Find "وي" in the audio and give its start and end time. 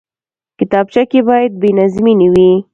2.33-2.51